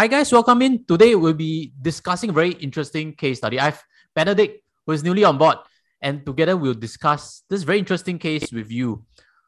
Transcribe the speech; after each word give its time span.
Hi 0.00 0.06
guys, 0.06 0.32
welcome 0.32 0.62
in. 0.62 0.82
Today 0.86 1.14
we'll 1.14 1.34
be 1.34 1.74
discussing 1.82 2.30
a 2.30 2.32
very 2.32 2.52
interesting 2.52 3.12
case 3.12 3.36
study. 3.36 3.60
I've 3.60 3.84
Benedict, 4.16 4.64
who 4.86 4.92
is 4.92 5.04
newly 5.04 5.24
on 5.24 5.36
board, 5.36 5.58
and 6.00 6.24
together 6.24 6.56
we'll 6.56 6.72
discuss 6.72 7.42
this 7.50 7.64
very 7.64 7.80
interesting 7.80 8.18
case 8.18 8.50
with 8.50 8.72
you. 8.72 9.04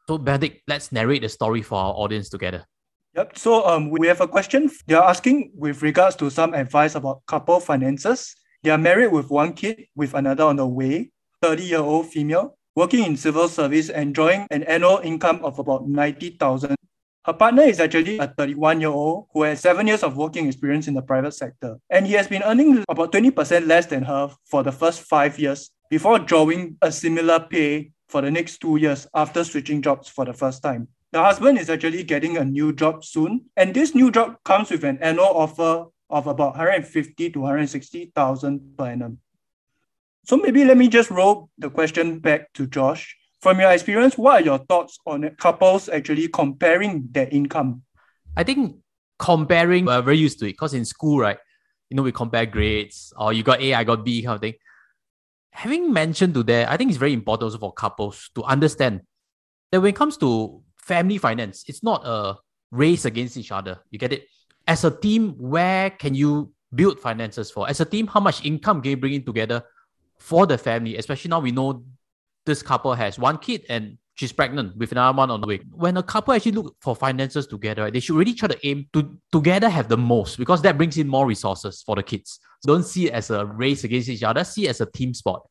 So 0.07 0.19
Benedict, 0.19 0.61
let's 0.67 0.91
narrate 0.91 1.23
the 1.23 1.29
story 1.29 1.63
for 1.63 1.79
our 1.79 1.93
audience 1.95 2.29
together. 2.29 2.67
Yep. 3.15 3.35
So 3.35 3.65
um, 3.65 3.89
we 3.89 4.05
have 4.05 4.21
a 4.21 4.27
question. 4.27 4.69
They 4.85 4.93
are 4.93 5.09
asking 5.09 5.53
with 5.55 5.81
regards 5.81 6.15
to 6.17 6.29
some 6.29 6.53
advice 6.53 6.93
about 6.93 7.25
couple 7.25 7.59
finances. 7.59 8.35
They 8.61 8.69
are 8.69 8.77
married 8.77 9.11
with 9.11 9.31
one 9.31 9.53
kid, 9.53 9.87
with 9.95 10.13
another 10.13 10.43
on 10.43 10.57
the 10.57 10.67
way. 10.67 11.09
Thirty-year-old 11.41 12.13
female, 12.13 12.59
working 12.75 13.05
in 13.05 13.17
civil 13.17 13.47
service, 13.47 13.89
enjoying 13.89 14.45
an 14.51 14.61
annual 14.69 14.99
income 15.03 15.43
of 15.43 15.57
about 15.57 15.89
ninety 15.89 16.29
thousand 16.29 16.75
her 17.25 17.33
partner 17.33 17.63
is 17.63 17.79
actually 17.79 18.17
a 18.17 18.27
31 18.27 18.81
year 18.81 18.89
old 18.89 19.27
who 19.33 19.43
has 19.43 19.61
seven 19.61 19.87
years 19.87 20.03
of 20.03 20.17
working 20.17 20.47
experience 20.47 20.87
in 20.87 20.93
the 20.93 21.01
private 21.01 21.33
sector, 21.33 21.77
and 21.89 22.05
he 22.05 22.13
has 22.13 22.27
been 22.27 22.43
earning 22.43 22.83
about 22.89 23.11
20% 23.13 23.65
less 23.65 23.85
than 23.85 24.03
her 24.03 24.29
for 24.45 24.61
the 24.61 24.71
first 24.71 25.01
five 25.01 25.39
years 25.39 25.71
before 25.89 26.19
drawing 26.19 26.77
a 26.81 26.91
similar 26.91 27.39
pay 27.39 27.91
for 28.09 28.21
the 28.21 28.29
next 28.29 28.57
two 28.57 28.75
years 28.75 29.07
after 29.13 29.43
switching 29.43 29.81
jobs 29.81 30.09
for 30.09 30.25
the 30.25 30.33
first 30.33 30.61
time. 30.61 30.87
The 31.11 31.23
husband 31.23 31.59
is 31.59 31.69
actually 31.69 32.03
getting 32.03 32.37
a 32.37 32.43
new 32.43 32.73
job 32.73 33.05
soon, 33.05 33.45
and 33.55 33.73
this 33.73 33.95
new 33.95 34.11
job 34.11 34.37
comes 34.43 34.69
with 34.69 34.83
an 34.83 34.97
annual 34.99 35.25
offer 35.25 35.85
of 36.09 36.27
about 36.27 36.55
150 36.57 37.29
to 37.29 37.39
160,000 37.39 38.77
per 38.77 38.85
annum. 38.85 39.19
So 40.25 40.37
maybe 40.37 40.65
let 40.65 40.77
me 40.77 40.87
just 40.89 41.09
roll 41.09 41.49
the 41.57 41.69
question 41.69 42.19
back 42.19 42.51
to 42.53 42.67
Josh 42.67 43.15
from 43.43 43.59
your 43.59 43.71
experience, 43.71 44.17
what 44.17 44.41
are 44.41 44.45
your 44.45 44.57
thoughts 44.57 44.97
on 45.05 45.29
couples 45.37 45.89
actually 45.89 46.29
comparing 46.29 47.09
their 47.11 47.27
income? 47.27 47.83
I 48.37 48.43
think 48.43 48.77
comparing, 49.19 49.85
we're 49.85 50.01
very 50.01 50.17
used 50.17 50.39
to 50.39 50.45
it 50.45 50.53
because 50.53 50.73
in 50.73 50.85
school, 50.85 51.19
right, 51.19 51.37
you 51.89 51.97
know, 51.97 52.03
we 52.03 52.13
compare 52.13 52.45
grades 52.45 53.11
or 53.17 53.33
you 53.33 53.43
got 53.43 53.61
A, 53.61 53.73
I 53.73 53.83
got 53.83 54.05
B 54.05 54.23
kind 54.23 54.35
of 54.35 54.41
thing. 54.41 54.53
Having 55.51 55.91
mentioned 55.91 56.33
to 56.35 56.43
that, 56.43 56.71
I 56.71 56.77
think 56.77 56.89
it's 56.89 56.97
very 56.97 57.11
important 57.11 57.43
also 57.43 57.57
for 57.57 57.73
couples 57.73 58.29
to 58.35 58.43
understand 58.43 59.01
that 59.71 59.81
when 59.81 59.89
it 59.89 59.95
comes 59.95 60.15
to 60.17 60.63
family 60.77 61.17
finance, 61.17 61.65
it's 61.67 61.83
not 61.83 62.01
a 62.05 62.37
race 62.71 63.03
against 63.03 63.35
each 63.35 63.51
other. 63.51 63.79
You 63.91 63.99
get 63.99 64.13
it? 64.13 64.25
As 64.65 64.85
a 64.85 64.89
team, 64.89 65.35
where 65.37 65.89
can 65.89 66.15
you 66.15 66.53
build 66.73 66.97
finances 66.99 67.51
for? 67.51 67.69
As 67.69 67.81
a 67.81 67.85
team, 67.85 68.07
how 68.07 68.21
much 68.21 68.45
income 68.45 68.81
can 68.81 68.91
you 68.91 68.97
bring 68.97 69.13
in 69.13 69.25
together 69.25 69.63
for 70.17 70.47
the 70.47 70.57
family? 70.57 70.95
Especially 70.95 71.29
now 71.29 71.41
we 71.41 71.51
know 71.51 71.83
this 72.45 72.61
couple 72.61 72.93
has 72.93 73.17
one 73.17 73.37
kid 73.37 73.65
and 73.69 73.97
she's 74.15 74.31
pregnant 74.31 74.75
with 74.77 74.91
another 74.91 75.17
one 75.17 75.31
on 75.31 75.41
the 75.41 75.47
way. 75.47 75.59
When 75.71 75.97
a 75.97 76.03
couple 76.03 76.33
actually 76.33 76.53
look 76.53 76.75
for 76.81 76.95
finances 76.95 77.47
together, 77.47 77.83
right, 77.83 77.93
they 77.93 77.99
should 77.99 78.15
really 78.15 78.33
try 78.33 78.47
to 78.47 78.67
aim 78.67 78.87
to 78.93 79.17
together 79.31 79.69
have 79.69 79.89
the 79.89 79.97
most 79.97 80.37
because 80.37 80.61
that 80.61 80.77
brings 80.77 80.97
in 80.97 81.07
more 81.07 81.25
resources 81.25 81.83
for 81.85 81.95
the 81.95 82.03
kids. 82.03 82.39
Don't 82.65 82.83
see 82.83 83.07
it 83.07 83.13
as 83.13 83.29
a 83.29 83.45
race 83.45 83.83
against 83.83 84.09
each 84.09 84.23
other, 84.23 84.43
see 84.43 84.67
it 84.67 84.69
as 84.69 84.81
a 84.81 84.85
team 84.85 85.13
sport. 85.13 85.41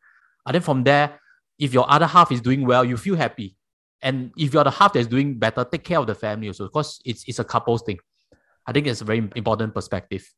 And 0.47 0.55
then 0.55 0.63
from 0.63 0.85
there, 0.85 1.19
if 1.59 1.73
your 1.73 1.91
other 1.91 2.07
half 2.07 2.33
is 2.33 2.41
doing 2.41 2.67
well, 2.67 2.85
you 2.85 2.97
feel 2.97 3.17
happy. 3.17 3.57
And 4.01 4.33
if 4.37 4.53
you're 4.53 4.65
the 4.65 4.71
half 4.71 4.93
that's 4.93 5.07
doing 5.07 5.39
better, 5.39 5.65
take 5.65 5.85
care 5.85 5.99
of 5.99 6.07
the 6.07 6.15
family 6.15 6.49
also 6.49 6.65
because 6.65 7.01
it's, 7.05 7.25
it's 7.29 7.39
a 7.39 7.45
couple's 7.45 7.83
thing. 7.83 7.99
I 8.67 8.73
think 8.73 8.87
it's 8.87 9.01
a 9.01 9.05
very 9.05 9.19
important 9.37 9.75
perspective. 9.75 10.29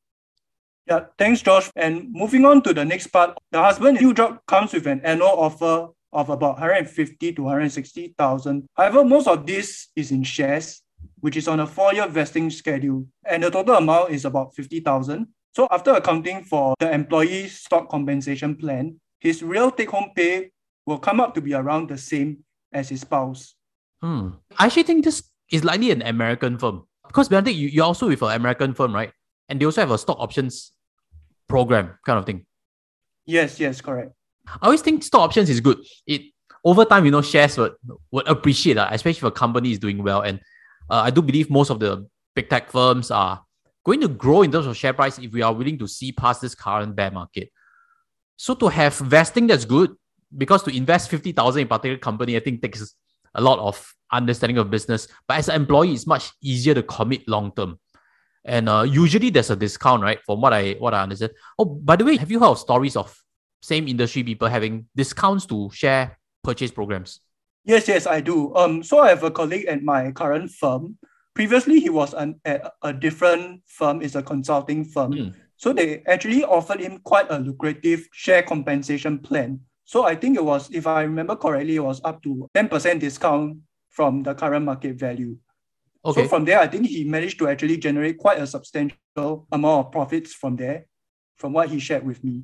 Yeah, 0.87 1.07
thanks, 1.19 1.41
Josh. 1.41 1.71
And 1.77 2.13
moving 2.13 2.45
on 2.45 2.63
to 2.63 2.75
the 2.75 2.85
next 2.85 3.07
part, 3.07 3.39
the 3.51 3.63
husband 3.63 4.01
new 4.01 4.13
job 4.13 4.41
comes 4.47 4.75
with 4.75 4.87
an 4.87 5.01
annual 5.01 5.29
offer 5.29 5.89
of 6.15 6.31
about 6.31 6.55
150 6.55 7.33
to 7.33 7.43
160,000. 7.43 8.67
However, 8.75 9.05
most 9.05 9.27
of 9.27 9.47
this 9.47 9.89
is 9.97 10.13
in 10.13 10.23
shares, 10.23 10.81
which 11.21 11.37
is 11.37 11.49
on 11.49 11.61
a 11.61 11.67
four-year 11.67 12.09
vesting 12.09 12.49
schedule, 12.51 13.07
and 13.27 13.43
the 13.43 13.51
total 13.51 13.77
amount 13.77 14.11
is 14.11 14.25
about 14.25 14.55
50,000. 14.55 15.27
So 15.55 15.69
after 15.71 15.93
accounting 15.93 16.45
for 16.45 16.75
the 16.79 16.93
employee 16.93 17.49
stock 17.49 17.89
compensation 17.91 18.55
plan, 18.57 19.01
his 19.21 19.43
real 19.43 19.71
take-home 19.71 20.11
pay 20.15 20.51
will 20.87 20.99
come 20.99 21.21
up 21.21 21.35
to 21.35 21.41
be 21.41 21.55
around 21.55 21.89
the 21.89 21.99
same 21.99 22.45
as 22.73 22.89
his 22.89 23.03
spouse. 23.03 23.55
Hmm. 24.01 24.31
I 24.59 24.67
actually 24.67 24.83
think 24.85 25.05
this 25.05 25.23
is 25.51 25.65
likely 25.65 25.91
an 25.91 26.03
American 26.03 26.59
firm. 26.59 26.87
Because 27.07 27.29
Benedict, 27.29 27.57
you, 27.57 27.69
you're 27.69 27.85
also 27.85 28.09
with 28.09 28.23
an 28.23 28.33
American 28.33 28.75
firm, 28.75 28.95
right? 28.95 29.13
And 29.49 29.61
they 29.61 29.67
also 29.67 29.81
have 29.81 29.91
a 29.91 29.99
stock 29.99 30.19
options 30.19 30.73
program 31.49 31.99
kind 32.05 32.19
of 32.19 32.27
thing. 32.27 32.47
Yes, 33.27 33.61
yes, 33.61 33.81
correct. 33.81 34.13
I 34.47 34.67
always 34.67 34.83
think 34.83 35.03
stock 35.03 35.23
options 35.23 35.51
is 35.51 35.61
good. 35.61 35.79
It 36.07 36.23
over 36.65 36.85
time, 36.85 37.05
you 37.05 37.11
know, 37.11 37.23
shares 37.23 37.59
would 37.59 37.75
would 38.11 38.29
appreciate, 38.29 38.79
uh, 38.79 38.89
especially 38.91 39.19
if 39.19 39.25
a 39.25 39.31
company 39.31 39.73
is 39.73 39.79
doing 39.79 40.03
well. 40.03 40.23
And 40.23 40.41
uh, 40.91 41.03
I 41.07 41.11
do 41.11 41.23
believe 41.23 41.51
most 41.51 41.71
of 41.71 41.81
the 41.81 42.07
big 42.35 42.49
tech 42.49 42.71
firms 42.71 43.11
are 43.11 43.43
going 43.85 44.01
to 44.01 44.09
grow 44.09 44.43
in 44.43 44.51
terms 44.51 44.67
of 44.67 44.77
share 44.77 44.93
price 44.93 45.19
if 45.19 45.33
we 45.33 45.43
are 45.43 45.53
willing 45.53 45.79
to 45.79 45.87
see 45.87 46.13
past 46.13 46.41
this 46.41 46.55
current 46.55 46.97
bear 46.97 47.11
market. 47.11 47.51
So 48.37 48.55
to 48.55 48.69
have 48.69 48.95
vesting, 48.97 49.47
that's 49.47 49.65
good 49.65 49.95
because 50.37 50.63
to 50.65 50.77
invest 50.77 51.11
fifty 51.11 51.33
thousand 51.33 51.63
in 51.63 51.69
particular 51.69 51.99
company, 51.99 52.37
I 52.37 52.41
think 52.41 52.63
takes 52.63 52.95
a 53.35 53.41
lot 53.41 53.59
of 53.59 53.95
understanding 54.13 54.59
of 54.59 54.71
business. 54.71 55.09
But 55.27 55.39
as 55.39 55.49
an 55.49 55.57
employee, 55.57 55.93
it's 55.93 56.07
much 56.07 56.31
easier 56.43 56.75
to 56.75 56.83
commit 56.83 57.29
long 57.29 57.53
term. 57.55 57.79
And 58.45 58.69
uh, 58.69 58.83
usually 58.83 59.31
there's 59.31 59.51
a 59.51 59.57
discount, 59.57 60.03
right? 60.03 60.21
From 60.25 60.41
what 60.41 60.53
I 60.53 60.73
what 60.75 60.95
I 60.95 61.03
understand. 61.03 61.33
Oh, 61.59 61.65
by 61.65 61.97
the 61.97 62.05
way, 62.05 62.17
have 62.17 62.31
you 62.31 62.41
heard 62.41 62.49
of 62.49 62.59
stories 62.59 62.97
of 62.97 63.17
same 63.65 63.89
industry 63.89 64.23
people 64.23 64.47
having 64.47 64.87
discounts 64.95 65.47
to 65.47 65.71
share 65.73 66.19
purchase 66.43 66.71
programs? 66.71 67.21
Yes, 67.65 67.89
yes, 67.89 68.07
I 68.07 68.21
do. 68.21 68.55
Um, 68.55 68.83
so 68.83 68.99
I 69.01 69.09
have 69.09 69.23
a 69.25 69.31
colleague 69.31 69.65
at 69.65 69.83
my 69.83 70.13
current 70.13 70.51
firm. 70.51 70.99
Previously, 71.33 71.81
he 71.81 71.89
was 71.89 72.13
an, 72.13 72.39
at 72.45 72.75
a 72.83 72.93
different 72.93 73.63
firm, 73.67 74.03
is 74.03 74.17
a 74.17 74.23
consulting 74.23 74.85
firm. 74.85 75.13
Mm. 75.13 75.35
So 75.57 75.73
they 75.73 76.03
actually 76.07 76.45
offered 76.45 76.81
him 76.81 76.99
quite 77.05 77.27
a 77.31 77.39
lucrative 77.39 78.07
share 78.13 78.43
compensation 78.43 79.19
plan. 79.19 79.61
So 79.85 80.05
I 80.05 80.15
think 80.15 80.37
it 80.37 80.45
was, 80.45 80.69
if 80.71 80.87
I 80.87 81.03
remember 81.03 81.35
correctly, 81.35 81.77
it 81.77 81.85
was 81.85 82.03
up 82.05 82.23
to 82.25 82.47
10% 82.55 83.01
discount 83.01 83.59
from 83.89 84.23
the 84.23 84.35
current 84.35 84.67
market 84.67 84.97
value. 84.97 85.39
Okay. 86.05 86.23
So 86.23 86.29
from 86.29 86.45
there, 86.45 86.61
I 86.61 86.67
think 86.67 86.87
he 86.87 87.05
managed 87.05 87.39
to 87.39 87.49
actually 87.49 87.79
generate 87.79 88.19
quite 88.19 88.39
a 88.39 88.47
substantial 88.47 89.47
amount 89.51 89.87
of 89.87 89.93
profits 89.93 90.35
from 90.35 90.57
there, 90.57 90.85
from 91.39 91.55
what 91.55 91.71
he 91.71 91.79
shared 91.79 92.05
with 92.05 92.23
me. 92.23 92.43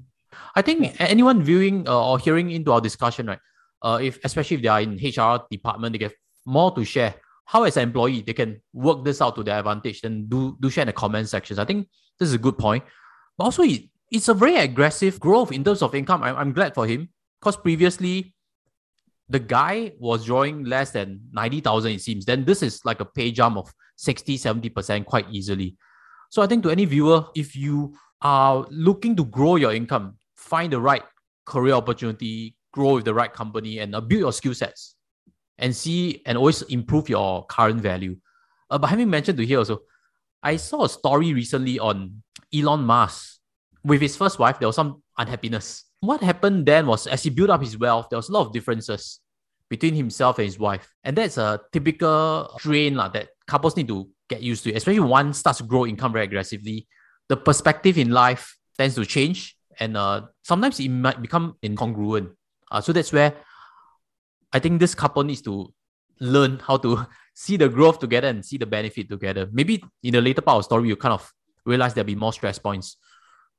I 0.55 0.63
think 0.63 0.97
anyone 1.01 1.43
viewing 1.43 1.89
uh, 1.89 2.11
or 2.11 2.19
hearing 2.19 2.51
into 2.51 2.73
our 2.73 2.81
discussion, 2.81 3.27
right? 3.27 3.39
Uh, 3.83 3.99
if 4.03 4.19
especially 4.25 4.57
if 4.57 4.63
they 4.63 4.69
are 4.69 4.81
in 4.81 4.95
HR 4.95 5.47
department, 5.51 5.93
they 5.93 5.99
get 5.99 6.15
more 6.47 6.75
to 6.75 6.85
share. 6.85 7.15
How 7.47 7.65
as 7.65 7.77
an 7.77 7.85
employee 7.85 8.23
they 8.23 8.33
can 8.33 8.61
work 8.73 9.05
this 9.05 9.21
out 9.21 9.35
to 9.37 9.43
their 9.43 9.59
advantage, 9.59 10.03
then 10.03 10.27
do 10.29 10.57
do 10.61 10.71
share 10.71 10.83
in 10.83 10.87
the 10.87 10.93
comment 10.93 11.29
sections. 11.29 11.59
I 11.59 11.65
think 11.65 11.89
this 12.19 12.29
is 12.29 12.35
a 12.35 12.39
good 12.39 12.59
point. 12.59 12.85
But 13.37 13.45
also, 13.45 13.63
it, 13.63 13.89
it's 14.11 14.29
a 14.29 14.35
very 14.35 14.57
aggressive 14.57 15.19
growth 15.19 15.53
in 15.53 15.65
terms 15.65 15.83
of 15.83 15.95
income. 15.95 16.23
I'm, 16.23 16.37
I'm 16.37 16.53
glad 16.53 16.75
for 16.75 16.87
him 16.87 17.09
because 17.41 17.57
previously 17.57 18.35
the 19.29 19.39
guy 19.39 19.93
was 19.99 20.27
drawing 20.27 20.65
less 20.65 20.91
than 20.91 21.21
90,000 21.33 21.93
it 21.93 22.03
seems. 22.03 22.25
Then 22.25 22.45
this 22.45 22.63
is 22.63 22.85
like 22.85 23.01
a 23.01 23.05
pay 23.05 23.31
jump 23.31 23.57
of 23.57 23.73
60, 23.97 24.37
70% 24.37 25.05
quite 25.05 25.27
easily. 25.31 25.77
So 26.31 26.43
I 26.43 26.47
think 26.47 26.65
to 26.65 26.71
any 26.71 26.85
viewer, 26.85 27.27
if 27.35 27.55
you 27.55 27.95
are 28.23 28.67
looking 28.71 29.17
to 29.17 29.25
grow 29.25 29.57
your 29.57 29.73
income, 29.73 30.17
find 30.41 30.73
the 30.73 30.81
right 30.81 31.03
career 31.45 31.75
opportunity, 31.75 32.57
grow 32.73 32.95
with 32.95 33.05
the 33.05 33.15
right 33.15 33.33
company, 33.33 33.79
and 33.79 33.95
uh, 33.95 34.01
build 34.01 34.21
your 34.21 34.33
skill 34.33 34.55
sets, 34.55 34.97
and 35.59 35.75
see 35.77 36.23
and 36.27 36.39
always 36.39 36.63
improve 36.63 37.09
your 37.09 37.45
current 37.47 37.81
value. 37.81 38.17
Uh, 38.71 38.79
but 38.79 38.89
having 38.89 39.11
mentioned 39.11 39.39
to 39.39 39.47
here 39.47 39.59
also, 39.59 39.81
I 40.43 40.57
saw 40.57 40.85
a 40.85 40.89
story 40.89 41.35
recently 41.35 41.79
on 41.79 42.23
Elon 42.55 42.83
Musk 42.83 43.39
with 43.85 44.01
his 44.01 44.17
first 44.17 44.39
wife. 44.39 44.59
There 44.59 44.69
was 44.69 44.77
some 44.77 45.03
unhappiness. 45.19 45.85
What 46.01 46.23
happened 46.23 46.65
then 46.65 46.87
was 46.87 47.07
as 47.07 47.23
he 47.23 47.31
built 47.31 47.51
up 47.51 47.61
his 47.61 47.77
wealth, 47.79 48.09
there 48.09 48.17
was 48.17 48.31
a 48.31 48.33
lot 48.33 48.47
of 48.47 48.53
differences 48.53 49.21
between 49.69 49.95
himself 49.95 50.39
and 50.39 50.47
his 50.47 50.59
wife, 50.59 50.89
and 51.05 51.17
that's 51.17 51.37
a 51.37 51.61
typical 51.73 52.57
drain 52.59 52.97
la, 52.97 53.09
that 53.09 53.29
couples 53.47 53.77
need 53.77 53.89
to 53.89 54.09
get 54.29 54.43
used 54.43 54.65
to. 54.65 54.73
Especially 54.73 55.01
one 55.01 55.33
starts 55.35 55.59
to 55.59 55.65
grow 55.65 55.87
income 55.87 56.13
very 56.13 56.25
aggressively, 56.25 56.89
the 57.29 57.37
perspective 57.37 57.99
in 57.99 58.11
life 58.11 58.57
tends 58.79 58.95
to 58.95 59.05
change 59.05 59.57
and 59.79 59.97
uh, 59.97 60.23
sometimes 60.43 60.81
it 60.81 60.89
might 60.89 61.21
become 61.23 61.57
incongruent. 61.63 62.31
Uh, 62.71 62.81
so 62.81 62.93
that's 62.93 63.13
where 63.13 63.35
I 64.53 64.59
think 64.59 64.81
this 64.81 64.95
couple 64.95 65.23
needs 65.23 65.43
to 65.43 65.73
learn 66.21 66.59
how 66.59 66.77
to 66.79 67.07
see 67.35 67.57
the 67.57 67.69
growth 67.69 67.99
together 67.99 68.29
and 68.29 68.45
see 68.45 68.59
the 68.59 68.67
benefit 68.67 69.09
together. 69.09 69.49
Maybe 69.53 69.83
in 70.03 70.13
the 70.13 70.21
later 70.21 70.43
part 70.43 70.57
of 70.57 70.61
the 70.61 70.65
story, 70.65 70.89
you 70.89 70.97
kind 70.97 71.15
of 71.15 71.33
realize 71.65 71.95
there'll 71.95 72.07
be 72.07 72.15
more 72.15 72.33
stress 72.33 72.59
points. 72.59 72.97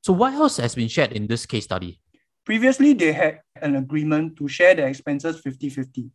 So 0.02 0.14
what 0.14 0.34
else 0.34 0.58
has 0.58 0.76
been 0.76 0.88
shared 0.88 1.12
in 1.12 1.28
this 1.28 1.46
case 1.46 1.66
study? 1.66 2.00
Previously, 2.46 2.94
they 2.94 3.14
had 3.14 3.42
an 3.62 3.76
agreement 3.76 4.36
to 4.38 4.48
share 4.48 4.74
their 4.74 4.88
expenses 4.88 5.42
50-50, 5.42 6.10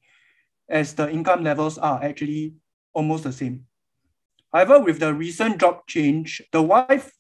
as 0.69 0.95
the 0.95 1.09
income 1.09 1.45
levels 1.45 1.79
are 1.79 2.03
actually 2.03 2.55
almost 2.93 3.25
the 3.25 3.33
same. 3.33 3.65
However, 4.53 4.81
with 4.81 4.99
the 4.99 5.15
recent 5.15 5.61
job 5.61 5.87
change, 5.87 6.43
the 6.51 6.63
wife 6.63 7.13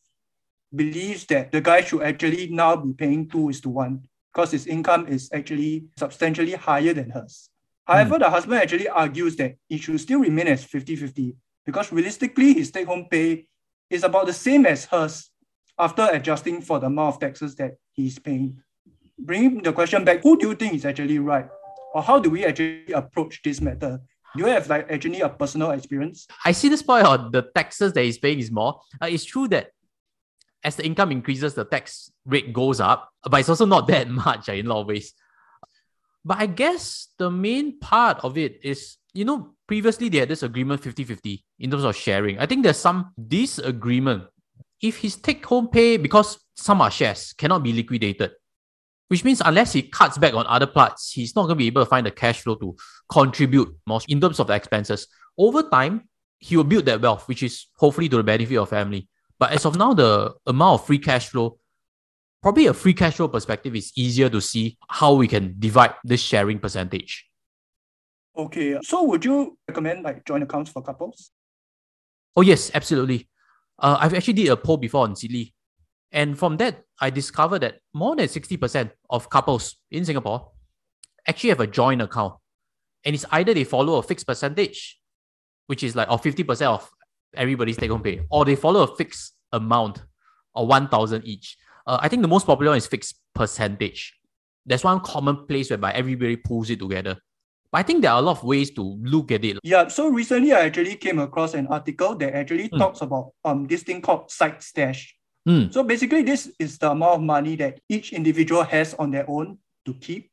believes 0.76 1.24
that 1.26 1.52
the 1.52 1.60
guy 1.60 1.80
should 1.80 2.02
actually 2.02 2.48
now 2.48 2.76
be 2.76 2.92
paying 2.92 3.28
two 3.28 3.48
is 3.48 3.60
to 3.62 3.70
one 3.70 4.06
because 4.32 4.50
his 4.50 4.66
income 4.66 5.06
is 5.08 5.30
actually 5.32 5.86
substantially 5.98 6.52
higher 6.52 6.92
than 6.92 7.10
hers. 7.10 7.48
However, 7.86 8.16
mm. 8.16 8.20
the 8.20 8.30
husband 8.30 8.60
actually 8.60 8.88
argues 8.88 9.36
that 9.36 9.56
it 9.70 9.78
should 9.78 10.00
still 10.00 10.20
remain 10.20 10.48
as 10.48 10.64
50 10.64 10.96
50 10.96 11.36
because 11.64 11.92
realistically, 11.92 12.54
his 12.54 12.70
take 12.70 12.86
home 12.86 13.06
pay 13.10 13.46
is 13.90 14.04
about 14.04 14.26
the 14.26 14.32
same 14.32 14.66
as 14.66 14.84
hers 14.84 15.30
after 15.78 16.08
adjusting 16.12 16.60
for 16.60 16.78
the 16.78 16.86
amount 16.86 17.14
of 17.14 17.20
taxes 17.20 17.54
that 17.56 17.74
he's 17.92 18.18
paying. 18.18 18.62
Bringing 19.18 19.62
the 19.62 19.72
question 19.72 20.04
back, 20.04 20.22
who 20.22 20.38
do 20.38 20.48
you 20.48 20.54
think 20.54 20.74
is 20.74 20.84
actually 20.84 21.18
right? 21.18 21.48
Or 21.94 22.02
how 22.02 22.18
do 22.18 22.30
we 22.30 22.44
actually 22.44 22.92
approach 22.92 23.40
this 23.42 23.60
matter? 23.60 24.00
Do 24.36 24.42
you 24.42 24.48
have 24.48 24.68
like 24.68 24.90
actually 24.90 25.20
a 25.20 25.28
personal 25.28 25.70
experience? 25.70 26.26
I 26.44 26.52
see 26.52 26.68
this 26.68 26.82
point 26.82 27.06
on 27.06 27.30
the 27.32 27.42
taxes 27.54 27.92
that 27.94 28.02
he's 28.02 28.18
paying 28.18 28.38
is 28.38 28.50
more. 28.50 28.80
Uh, 29.00 29.06
it's 29.06 29.24
true 29.24 29.48
that 29.48 29.70
as 30.66 30.74
the 30.74 30.84
income 30.84 31.12
increases, 31.12 31.54
the 31.54 31.64
tax 31.64 32.10
rate 32.26 32.52
goes 32.52 32.80
up, 32.80 33.08
but 33.22 33.38
it's 33.38 33.48
also 33.48 33.64
not 33.64 33.86
that 33.92 34.10
much 34.10 34.48
uh, 34.48 34.52
in 34.52 34.66
a 34.66 34.68
lot 34.68 34.80
of 34.80 34.88
ways. 34.88 35.14
But 36.24 36.38
I 36.38 36.46
guess 36.46 37.08
the 37.18 37.30
main 37.30 37.78
part 37.78 38.18
of 38.24 38.36
it 38.36 38.58
is, 38.64 38.96
you 39.14 39.24
know, 39.24 39.54
previously 39.68 40.08
they 40.08 40.18
had 40.18 40.28
this 40.28 40.42
agreement 40.42 40.82
50 40.82 41.04
50 41.04 41.44
in 41.60 41.70
terms 41.70 41.84
of 41.84 41.94
sharing. 41.94 42.40
I 42.40 42.46
think 42.46 42.64
there's 42.64 42.78
some 42.78 43.12
disagreement. 43.28 44.24
If 44.82 44.98
his 44.98 45.14
take 45.16 45.46
home 45.46 45.68
pay, 45.68 45.96
because 45.98 46.38
some 46.56 46.82
are 46.82 46.90
shares, 46.90 47.32
cannot 47.32 47.62
be 47.62 47.72
liquidated, 47.72 48.32
which 49.06 49.22
means 49.22 49.40
unless 49.44 49.72
he 49.72 49.82
cuts 49.82 50.18
back 50.18 50.34
on 50.34 50.46
other 50.48 50.66
parts, 50.66 51.12
he's 51.12 51.36
not 51.36 51.42
going 51.42 51.54
to 51.54 51.62
be 51.62 51.68
able 51.68 51.84
to 51.84 51.88
find 51.88 52.04
the 52.04 52.10
cash 52.10 52.40
flow 52.40 52.56
to 52.56 52.76
contribute 53.08 53.72
more 53.86 54.00
in 54.08 54.20
terms 54.20 54.40
of 54.40 54.48
the 54.48 54.54
expenses. 54.54 55.06
Over 55.38 55.62
time, 55.62 56.08
he 56.40 56.56
will 56.56 56.64
build 56.64 56.86
that 56.86 57.00
wealth, 57.00 57.28
which 57.28 57.44
is 57.44 57.66
hopefully 57.76 58.08
to 58.08 58.16
the 58.16 58.24
benefit 58.24 58.56
of 58.56 58.68
family. 58.68 59.08
But 59.38 59.52
as 59.52 59.64
of 59.66 59.76
now, 59.76 59.92
the 59.92 60.34
amount 60.46 60.80
of 60.80 60.86
free 60.86 60.98
cash 60.98 61.28
flow, 61.28 61.58
probably 62.42 62.66
a 62.66 62.74
free 62.74 62.94
cash 62.94 63.16
flow 63.16 63.28
perspective 63.28 63.76
is 63.76 63.92
easier 63.96 64.28
to 64.30 64.40
see 64.40 64.78
how 64.88 65.14
we 65.14 65.28
can 65.28 65.54
divide 65.58 65.94
this 66.04 66.20
sharing 66.20 66.58
percentage. 66.58 67.26
Okay, 68.36 68.78
so 68.82 69.02
would 69.04 69.24
you 69.24 69.58
recommend 69.68 70.02
like 70.02 70.24
joint 70.24 70.42
accounts 70.42 70.70
for 70.70 70.82
couples? 70.82 71.30
Oh 72.36 72.42
yes, 72.42 72.70
absolutely. 72.74 73.28
Uh, 73.78 73.96
I've 73.98 74.14
actually 74.14 74.34
did 74.34 74.48
a 74.48 74.56
poll 74.56 74.76
before 74.76 75.04
on 75.04 75.14
Seedly, 75.14 75.52
and 76.12 76.38
from 76.38 76.56
that 76.58 76.82
I 77.00 77.10
discovered 77.10 77.60
that 77.60 77.80
more 77.94 78.14
than 78.14 78.28
sixty 78.28 78.56
percent 78.56 78.92
of 79.08 79.28
couples 79.30 79.76
in 79.90 80.04
Singapore 80.04 80.52
actually 81.26 81.50
have 81.50 81.60
a 81.60 81.66
joint 81.66 82.00
account, 82.02 82.34
and 83.04 83.14
it's 83.14 83.24
either 83.32 83.52
they 83.54 83.64
follow 83.64 83.96
a 83.96 84.02
fixed 84.02 84.26
percentage, 84.26 84.98
which 85.66 85.82
is 85.82 85.96
like 85.96 86.10
or 86.10 86.18
fifty 86.18 86.42
percent 86.42 86.70
of 86.70 86.90
everybody's 87.34 87.76
take 87.76 87.90
home 87.90 88.02
pay, 88.02 88.22
or 88.30 88.44
they 88.44 88.56
follow 88.56 88.82
a 88.82 88.96
fixed 88.96 89.34
amount 89.52 90.02
or 90.54 90.66
one 90.66 90.88
thousand 90.88 91.26
each. 91.26 91.56
Uh, 91.86 91.98
I 92.00 92.08
think 92.08 92.22
the 92.22 92.28
most 92.28 92.46
popular 92.46 92.70
one 92.70 92.78
is 92.78 92.86
fixed 92.86 93.20
percentage. 93.34 94.14
There's 94.64 94.84
one 94.84 95.00
common 95.00 95.46
place 95.46 95.70
whereby 95.70 95.92
everybody 95.92 96.36
pulls 96.36 96.70
it 96.70 96.80
together. 96.80 97.16
But 97.70 97.78
I 97.78 97.82
think 97.82 98.02
there 98.02 98.12
are 98.12 98.18
a 98.18 98.22
lot 98.22 98.38
of 98.38 98.44
ways 98.44 98.70
to 98.72 98.82
look 98.82 99.30
at 99.30 99.44
it. 99.44 99.58
Yeah, 99.62 99.88
so 99.88 100.08
recently 100.08 100.52
I 100.52 100.60
actually 100.60 100.96
came 100.96 101.18
across 101.18 101.54
an 101.54 101.66
article 101.68 102.14
that 102.16 102.34
actually 102.34 102.68
mm. 102.68 102.78
talks 102.78 103.00
about 103.00 103.32
um 103.44 103.66
this 103.66 103.82
thing 103.82 104.00
called 104.02 104.30
side 104.30 104.62
stash. 104.62 105.14
Mm. 105.48 105.72
So 105.72 105.84
basically, 105.84 106.22
this 106.22 106.50
is 106.58 106.78
the 106.78 106.90
amount 106.90 107.14
of 107.14 107.20
money 107.22 107.54
that 107.56 107.78
each 107.88 108.12
individual 108.12 108.64
has 108.64 108.94
on 108.94 109.10
their 109.12 109.28
own 109.30 109.58
to 109.84 109.94
keep. 109.94 110.30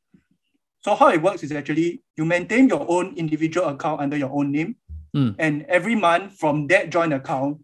So 0.81 0.96
how 0.96 1.10
it 1.10 1.22
works 1.22 1.44
is 1.44 1.51
actually 1.51 2.01
you 2.18 2.25
maintain 2.25 2.68
your 2.68 2.86
own 2.89 3.16
individual 3.16 3.68
account 3.68 4.01
under 4.01 4.18
your 4.18 4.31
own 4.31 4.51
name, 4.51 4.75
mm. 5.15 5.36
and 5.39 5.63
every 5.63 5.95
month 5.95 6.38
from 6.38 6.68
that 6.68 6.89
joint 6.89 7.13
account, 7.13 7.63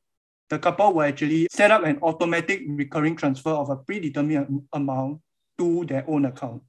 the 0.49 0.59
couple 0.59 0.93
will 0.93 1.03
actually 1.03 1.47
set 1.51 1.71
up 1.71 1.83
an 1.83 1.99
automatic 2.01 2.63
recurring 2.67 3.15
transfer 3.15 3.51
of 3.51 3.69
a 3.69 3.75
predetermined 3.75 4.63
amount 4.73 5.21
to 5.57 5.85
their 5.85 6.03
own 6.07 6.25
account. 6.25 6.61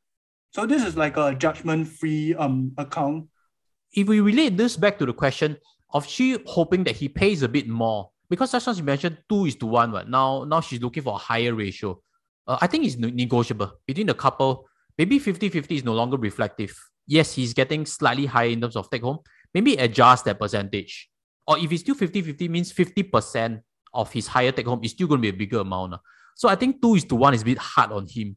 So 0.52 0.66
this 0.66 0.84
is 0.84 0.96
like 0.96 1.16
a 1.16 1.34
judgment-free 1.34 2.34
um 2.34 2.72
account. 2.76 3.28
If 3.92 4.08
we 4.08 4.20
relate 4.20 4.56
this 4.56 4.76
back 4.76 4.98
to 4.98 5.06
the 5.06 5.12
question 5.12 5.56
of 5.92 6.06
she 6.06 6.38
hoping 6.46 6.84
that 6.84 6.96
he 6.96 7.08
pays 7.08 7.42
a 7.42 7.48
bit 7.48 7.68
more, 7.68 8.10
because 8.28 8.54
as 8.54 8.78
you 8.78 8.84
mentioned, 8.84 9.18
two 9.28 9.46
is 9.46 9.56
to 9.56 9.66
one, 9.66 9.92
but 9.92 10.08
now 10.08 10.44
now 10.44 10.60
she's 10.60 10.80
looking 10.80 11.02
for 11.02 11.14
a 11.14 11.18
higher 11.18 11.54
ratio. 11.54 12.00
Uh, 12.46 12.58
I 12.60 12.66
think 12.66 12.84
it's 12.84 12.96
negotiable 12.96 13.72
between 13.86 14.06
the 14.06 14.14
couple. 14.14 14.66
Maybe 14.98 15.18
50-50 15.18 15.70
is 15.70 15.84
no 15.84 15.94
longer 15.94 16.16
reflective. 16.16 16.76
Yes, 17.06 17.32
he's 17.32 17.54
getting 17.54 17.86
slightly 17.86 18.26
higher 18.26 18.50
in 18.50 18.60
terms 18.60 18.76
of 18.76 18.90
take 18.90 19.02
home. 19.02 19.18
Maybe 19.52 19.74
adjust 19.74 20.24
that 20.24 20.38
percentage. 20.38 21.08
Or 21.46 21.58
if 21.58 21.72
it's 21.72 21.82
still 21.82 21.94
50-50, 21.94 22.48
means 22.48 22.72
50% 22.72 23.62
of 23.92 24.12
his 24.12 24.26
higher 24.26 24.52
take 24.52 24.66
home 24.66 24.80
is 24.84 24.92
still 24.92 25.08
going 25.08 25.20
to 25.20 25.22
be 25.22 25.34
a 25.34 25.38
bigger 25.38 25.60
amount. 25.60 25.94
So 26.36 26.48
I 26.48 26.54
think 26.54 26.80
two 26.80 26.94
is 26.94 27.04
to 27.04 27.16
one 27.16 27.34
is 27.34 27.42
a 27.42 27.44
bit 27.44 27.58
hard 27.58 27.92
on 27.92 28.06
him. 28.06 28.36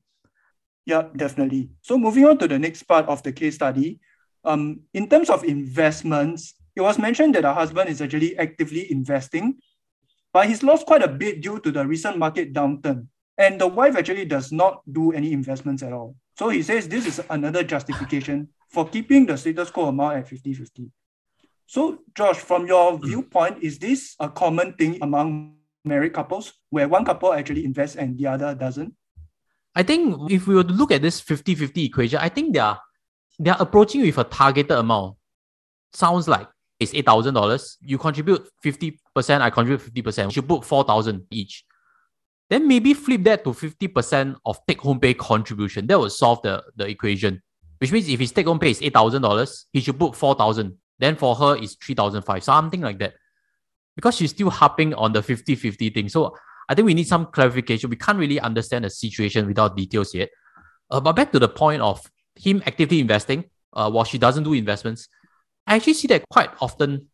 Yeah, 0.86 1.08
definitely. 1.16 1.70
So 1.82 1.98
moving 1.98 2.26
on 2.26 2.38
to 2.40 2.48
the 2.48 2.60
next 2.60 2.84
part 2.84 3.06
of 3.08 3.24
the 3.24 3.32
case 3.32 3.56
study, 3.56 4.00
um, 4.44 4.82
in 4.94 5.08
terms 5.08 5.30
of 5.30 5.44
investments, 5.44 6.56
it 6.76 6.82
was 6.82 6.98
mentioned 6.98 7.36
that 7.36 7.44
her 7.44 7.54
husband 7.54 7.90
is 7.90 8.02
actually 8.02 8.38
actively 8.38 8.92
investing, 8.92 9.56
but 10.34 10.48
he's 10.48 10.64
lost 10.64 10.86
quite 10.86 11.04
a 11.04 11.08
bit 11.08 11.42
due 11.42 11.60
to 11.60 11.72
the 11.72 11.86
recent 11.86 12.18
market 12.18 12.54
downturn. 12.54 13.08
And 13.38 13.62
the 13.62 13.68
wife 13.68 13.96
actually 13.96 14.26
does 14.26 14.52
not 14.52 14.82
do 14.92 15.12
any 15.12 15.32
investments 15.32 15.82
at 15.84 15.94
all. 15.94 16.16
So 16.38 16.50
he 16.50 16.62
says 16.62 16.90
this 16.90 17.06
is 17.06 17.22
another 17.30 17.64
justification 17.64 18.50
for 18.70 18.88
keeping 18.88 19.26
the 19.26 19.38
status 19.38 19.70
quo 19.70 19.86
amount 19.86 20.18
at 20.18 20.28
50 20.28 20.54
50. 20.54 20.92
So, 21.66 22.00
Josh, 22.16 22.38
from 22.38 22.68
your 22.68 22.94
mm. 22.98 23.06
viewpoint, 23.06 23.64
is 23.64 23.80
this 23.80 24.16
a 24.20 24.30
common 24.30 24.74
thing 24.74 25.00
among 25.02 25.56
married 25.86 26.14
couples 26.14 26.54
where 26.70 26.88
one 26.88 27.06
couple 27.06 27.34
actually 27.34 27.66
invests 27.66 27.96
and 27.96 28.18
the 28.18 28.28
other 28.28 28.56
doesn't? 28.56 28.94
I 29.76 29.84
think 29.84 30.32
if 30.32 30.48
we 30.48 30.56
were 30.56 30.64
to 30.64 30.74
look 30.74 30.92
at 30.92 31.02
this 31.02 31.20
50 31.20 31.56
50 31.56 31.86
equation, 31.86 32.20
I 32.20 32.30
think 32.30 32.54
they 32.54 32.60
are, 32.60 32.80
they 33.40 33.50
are 33.50 33.58
approaching 33.60 34.02
with 34.02 34.18
a 34.18 34.24
targeted 34.24 34.78
amount. 34.78 35.16
Sounds 35.94 36.28
like 36.28 36.48
it's 36.80 36.94
$8,000. 36.94 37.78
You 37.82 37.98
contribute 37.98 38.48
50%, 38.64 39.42
I 39.42 39.50
contribute 39.50 39.94
50%. 39.94 40.28
We 40.28 40.34
should 40.34 40.48
put 40.48 40.66
4000 40.66 41.26
each. 41.32 41.66
Then 42.50 42.68
maybe 42.68 42.94
flip 42.94 43.24
that 43.24 43.44
to 43.46 43.52
50% 43.52 44.36
of 44.46 44.60
take 44.68 44.82
home 44.82 45.00
pay 45.00 45.14
contribution. 45.14 45.88
That 45.88 46.00
would 46.00 46.12
solve 46.12 46.42
the, 46.44 46.64
the 46.76 46.88
equation. 46.88 47.42
Which 47.80 47.92
means 47.92 48.08
if 48.08 48.20
his 48.20 48.32
take 48.32 48.46
home 48.46 48.60
pay 48.60 48.70
is 48.72 48.80
$8,000, 48.80 49.66
he 49.74 49.82
should 49.82 49.98
put 49.98 50.16
4000 50.16 50.78
Then 51.00 51.16
for 51.16 51.36
her, 51.36 51.56
it's 51.56 51.76
3005 51.76 52.44
something 52.44 52.82
like 52.82 53.00
that. 53.00 53.14
Because 53.96 54.16
she's 54.16 54.32
still 54.32 54.50
harping 54.50 54.94
on 54.94 55.14
the 55.14 55.22
50 55.22 55.56
50 55.56 55.90
thing. 55.90 56.10
So 56.10 56.36
I 56.70 56.76
think 56.76 56.86
we 56.86 56.94
need 56.94 57.08
some 57.08 57.28
clarification. 57.28 57.90
We 57.90 57.96
can't 57.96 58.18
really 58.18 58.40
understand 58.40 58.86
the 58.86 58.90
situation 58.90 59.48
without 59.48 59.76
details 59.76 60.14
yet. 60.14 60.30
Uh, 60.90 61.00
but 61.00 61.14
back 61.14 61.32
to 61.32 61.40
the 61.40 61.50
point 61.50 61.82
of 61.82 62.02
him 62.36 62.64
actively 62.66 63.00
investing 63.00 63.46
uh, 63.74 63.90
while 63.90 64.04
she 64.04 64.18
doesn't 64.18 64.44
do 64.44 64.54
investments, 64.54 65.08
I 65.68 65.76
actually 65.76 65.94
see 65.94 66.08
that 66.08 66.24
quite 66.30 66.50
often 66.62 67.08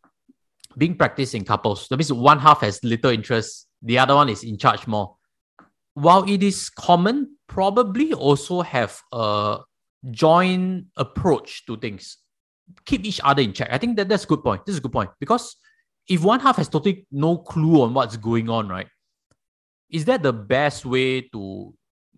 being 0.76 0.96
practiced 0.96 1.34
in 1.34 1.44
couples. 1.44 1.88
That 1.88 1.96
means 1.96 2.12
one 2.12 2.38
half 2.38 2.60
has 2.60 2.82
little 2.84 3.10
interest, 3.10 3.66
the 3.82 3.98
other 3.98 4.14
one 4.14 4.28
is 4.28 4.44
in 4.44 4.58
charge 4.58 4.86
more. 4.86 5.16
While 5.94 6.28
it 6.28 6.42
is 6.42 6.70
common, 6.70 7.36
probably 7.46 8.12
also 8.12 8.62
have 8.62 9.00
a 9.12 9.58
joint 10.10 10.86
approach 10.96 11.66
to 11.66 11.76
things. 11.76 12.18
Keep 12.84 13.04
each 13.04 13.20
other 13.22 13.42
in 13.42 13.52
check. 13.52 13.68
I 13.70 13.78
think 13.78 13.96
that 13.96 14.08
that's 14.08 14.24
a 14.24 14.26
good 14.26 14.42
point. 14.42 14.64
This 14.66 14.74
is 14.74 14.78
a 14.78 14.82
good 14.82 14.92
point 14.92 15.10
because 15.18 15.56
if 16.08 16.22
one 16.22 16.40
half 16.40 16.56
has 16.56 16.68
totally 16.68 17.06
no 17.10 17.38
clue 17.38 17.82
on 17.82 17.94
what's 17.94 18.16
going 18.16 18.48
on, 18.48 18.68
right? 18.68 18.86
is 19.90 20.04
that 20.06 20.22
the 20.22 20.32
best 20.32 20.86
way 20.86 21.20
to 21.20 21.74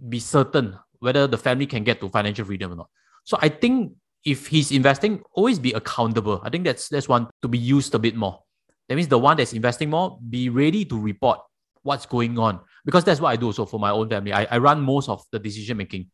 be 0.08 0.20
certain 0.20 0.78
whether 1.00 1.26
the 1.26 1.38
family 1.38 1.66
can 1.66 1.82
get 1.82 2.00
to 2.00 2.08
financial 2.08 2.44
freedom 2.44 2.72
or 2.72 2.76
not? 2.76 2.90
So 3.24 3.38
I 3.40 3.48
think 3.48 3.92
if 4.24 4.46
he's 4.46 4.70
investing, 4.70 5.22
always 5.32 5.58
be 5.58 5.72
accountable. 5.72 6.40
I 6.44 6.50
think 6.50 6.64
that's 6.64 6.88
that's 6.88 7.08
one 7.08 7.28
to 7.40 7.48
be 7.48 7.58
used 7.58 7.94
a 7.94 7.98
bit 7.98 8.14
more. 8.14 8.40
That 8.88 8.96
means 8.96 9.08
the 9.08 9.18
one 9.18 9.36
that's 9.36 9.52
investing 9.52 9.90
more, 9.90 10.18
be 10.28 10.48
ready 10.48 10.84
to 10.84 10.98
report 10.98 11.40
what's 11.82 12.06
going 12.06 12.38
on. 12.38 12.60
Because 12.84 13.04
that's 13.04 13.20
what 13.20 13.30
I 13.30 13.36
do 13.36 13.46
also 13.46 13.64
for 13.64 13.80
my 13.80 13.90
own 13.90 14.08
family. 14.08 14.32
I, 14.32 14.46
I 14.50 14.58
run 14.58 14.80
most 14.80 15.08
of 15.08 15.24
the 15.32 15.38
decision 15.38 15.76
making. 15.76 16.10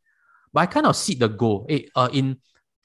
But 0.53 0.61
I 0.61 0.67
kind 0.67 0.87
of 0.87 0.97
see 0.97 1.15
the 1.15 1.29
goal. 1.29 1.67
Hey, 1.69 1.89
uh, 1.95 2.09
in 2.13 2.39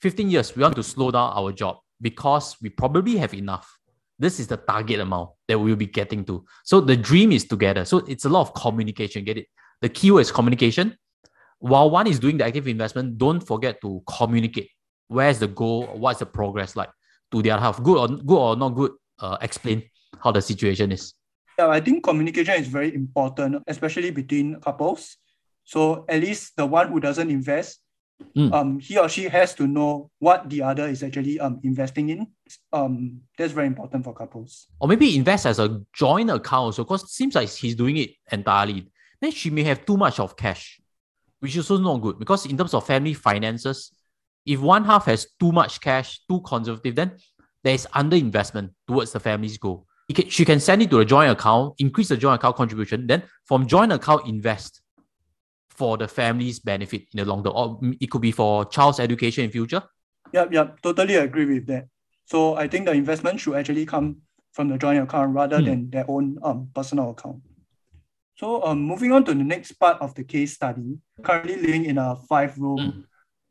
15 0.04 0.30
years, 0.30 0.54
we 0.54 0.62
want 0.62 0.76
to 0.76 0.84
slow 0.84 1.12
down 1.12 1.32
our 1.34 1.54
job 1.54 1.78
because 2.02 2.58
we 2.62 2.68
probably 2.68 3.16
have 3.16 3.34
enough. 3.34 3.80
This 4.20 4.38
is 4.38 4.48
the 4.48 4.58
target 4.58 5.00
amount 5.00 5.30
that 5.48 5.58
we'll 5.58 5.78
be 5.78 5.86
getting 5.86 6.26
to. 6.26 6.44
So 6.66 6.82
the 6.82 6.98
dream 6.98 7.32
is 7.32 7.46
together. 7.46 7.86
So 7.86 8.00
it's 8.00 8.26
a 8.26 8.30
lot 8.30 8.42
of 8.42 8.54
communication. 8.54 9.24
Get 9.24 9.38
it? 9.38 9.48
The 9.82 9.88
keyword 9.88 10.24
is 10.24 10.32
communication. 10.32 10.98
While 11.60 11.90
one 11.90 12.08
is 12.08 12.20
doing 12.20 12.38
the 12.38 12.46
active 12.46 12.68
investment, 12.68 13.18
don't 13.18 13.40
forget 13.40 13.80
to 13.82 14.04
communicate. 14.06 14.70
Where's 15.08 15.40
the 15.40 15.48
goal? 15.48 15.88
What's 15.94 16.20
the 16.20 16.26
progress 16.26 16.76
like 16.76 16.90
to 17.32 17.42
the 17.42 17.52
other 17.52 17.62
half? 17.62 17.82
Good 17.82 17.98
or 17.98 18.08
good 18.10 18.38
or 18.38 18.56
not 18.58 18.76
good? 18.76 18.92
Uh, 19.18 19.38
explain 19.40 19.84
how 20.22 20.34
the 20.34 20.42
situation 20.42 20.92
is. 20.92 21.14
Yeah, 21.58 21.70
I 21.70 21.80
think 21.80 22.04
communication 22.04 22.56
is 22.56 22.68
very 22.68 22.94
important, 22.94 23.64
especially 23.68 24.12
between 24.12 24.60
couples. 24.60 25.16
So 25.64 26.04
at 26.10 26.20
least 26.20 26.58
the 26.58 26.66
one 26.66 26.90
who 26.90 27.00
doesn't 27.00 27.30
invest 27.30 27.80
mm. 28.36 28.54
um, 28.54 28.80
he 28.80 28.98
or 28.98 29.10
she 29.10 29.24
has 29.24 29.54
to 29.56 29.68
know 29.68 30.10
what 30.20 30.50
the 30.50 30.62
other 30.62 30.88
is 30.88 31.04
actually 31.04 31.40
um, 31.40 31.60
investing 31.64 32.10
in. 32.10 32.28
Um, 32.72 33.22
that's 33.38 33.54
very 33.54 33.68
important 33.68 34.04
for 34.04 34.14
couples. 34.14 34.68
Or 34.80 34.88
maybe 34.88 35.16
invest 35.16 35.46
as 35.46 35.60
a 35.60 35.82
joint 35.94 36.30
account 36.30 36.76
so 36.76 36.84
because 36.84 37.04
it 37.04 37.10
seems 37.10 37.36
like 37.36 37.50
he's 37.50 37.76
doing 37.76 37.98
it 37.98 38.12
entirely. 38.32 38.92
Then 39.22 39.32
she 39.32 39.50
may 39.50 39.64
have 39.64 39.86
too 39.86 39.98
much 39.98 40.20
of 40.20 40.36
cash, 40.36 40.82
which 41.40 41.56
is 41.56 41.70
also 41.70 41.82
not 41.82 42.02
good 42.02 42.20
because 42.20 42.46
in 42.46 42.58
terms 42.58 42.74
of 42.74 42.86
family 42.86 43.14
finances, 43.14 43.92
if 44.46 44.60
one 44.60 44.84
half 44.84 45.06
has 45.06 45.28
too 45.40 45.52
much 45.52 45.80
cash, 45.80 46.20
too 46.30 46.42
conservative, 46.42 46.96
then 46.96 47.18
there 47.64 47.74
is 47.74 47.88
underinvestment 47.96 48.72
towards 48.88 49.12
the 49.14 49.20
family's 49.20 49.58
goal. 49.58 49.88
can, 50.14 50.30
she 50.30 50.44
can 50.44 50.60
send 50.60 50.82
it 50.82 50.90
to 50.90 51.00
a 51.00 51.06
joint 51.06 51.32
account, 51.32 51.76
increase 51.80 52.10
the 52.10 52.18
joint 52.18 52.36
account 52.36 52.58
contribution, 52.58 53.08
then 53.08 53.24
from 53.46 53.66
joint 53.66 53.92
account 53.92 54.28
invest 54.28 54.83
for 55.76 55.98
the 55.98 56.08
family's 56.08 56.60
benefit 56.60 57.02
in 57.14 57.18
the 57.20 57.26
long 57.26 57.44
term. 57.44 57.54
Or 57.56 57.80
it 58.00 58.10
could 58.12 58.22
be 58.22 58.32
for 58.32 58.66
child's 58.66 59.00
education 59.00 59.46
in 59.46 59.52
future. 59.52 59.82
Yep, 60.34 60.54
yep, 60.54 60.82
totally 60.82 61.16
agree 61.16 61.46
with 61.46 61.68
that. 61.68 61.88
So 62.26 62.56
I 62.56 62.68
think 62.68 62.86
the 62.86 62.94
investment 62.94 63.40
should 63.40 63.56
actually 63.56 63.86
come 63.86 64.18
from 64.54 64.70
the 64.70 64.78
joint 64.78 65.00
account 65.04 65.34
rather 65.36 65.58
Hmm. 65.60 65.66
than 65.66 65.90
their 65.90 66.06
own 66.08 66.38
um, 66.44 66.70
personal 66.74 67.12
account. 67.12 67.42
So 68.36 68.64
um, 68.64 68.80
moving 68.82 69.12
on 69.12 69.24
to 69.26 69.34
the 69.34 69.44
next 69.44 69.74
part 69.74 70.02
of 70.02 70.16
the 70.16 70.24
case 70.24 70.54
study, 70.54 70.98
currently 71.24 71.56
living 71.56 71.86
in 71.86 71.98
a 71.98 72.16
five-room. 72.16 73.06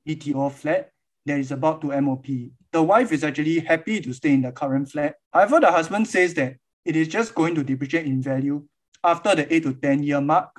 BTO 0.09 0.51
flat 0.51 0.91
that 1.27 1.39
is 1.39 1.53
about 1.53 1.81
to 1.81 1.93
MOP. 2.01 2.27
The 2.73 2.83
wife 2.83 3.13
is 3.13 3.23
actually 3.23 3.61
happy 3.61 4.01
to 4.01 4.13
stay 4.13 4.33
in 4.35 4.43
the 4.43 4.51
current 4.51 4.91
flat. 4.91 5.15
However, 5.33 5.61
the 5.61 5.71
husband 5.71 6.09
says 6.09 6.35
that 6.35 6.57
it 6.85 6.97
is 6.97 7.07
just 7.07 7.37
going 7.37 7.55
to 7.55 7.63
depreciate 7.63 8.07
in 8.07 8.21
value 8.21 8.67
after 9.05 9.37
the 9.37 9.47
8 9.55 9.63
to 9.63 9.75
10 9.75 10.03
year 10.03 10.21
mark. 10.21 10.51